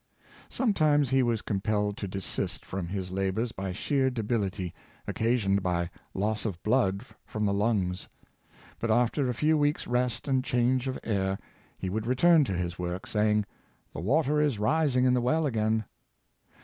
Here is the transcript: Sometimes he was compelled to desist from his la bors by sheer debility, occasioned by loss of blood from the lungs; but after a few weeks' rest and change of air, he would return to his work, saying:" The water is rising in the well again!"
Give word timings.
Sometimes 0.49 1.09
he 1.11 1.21
was 1.21 1.43
compelled 1.43 1.95
to 1.97 2.07
desist 2.07 2.65
from 2.65 2.87
his 2.87 3.11
la 3.11 3.29
bors 3.29 3.51
by 3.51 3.71
sheer 3.71 4.09
debility, 4.09 4.73
occasioned 5.05 5.61
by 5.61 5.91
loss 6.15 6.43
of 6.43 6.57
blood 6.63 7.03
from 7.23 7.45
the 7.45 7.53
lungs; 7.53 8.09
but 8.79 8.89
after 8.89 9.29
a 9.29 9.33
few 9.35 9.59
weeks' 9.59 9.85
rest 9.85 10.27
and 10.27 10.43
change 10.43 10.87
of 10.87 10.97
air, 11.03 11.37
he 11.77 11.87
would 11.87 12.07
return 12.07 12.43
to 12.45 12.53
his 12.53 12.79
work, 12.79 13.05
saying:" 13.05 13.45
The 13.93 14.01
water 14.01 14.41
is 14.41 14.57
rising 14.57 15.05
in 15.05 15.13
the 15.13 15.21
well 15.21 15.45
again!" 15.45 15.85